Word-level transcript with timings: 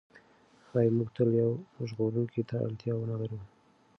ښایي 0.67 0.91
موږ 0.97 1.09
تل 1.15 1.29
یو 1.41 1.51
ژغورونکي 1.89 2.41
ته 2.49 2.55
اړتیا 2.65 2.93
ونه 2.97 3.15
لرو. 3.21 3.39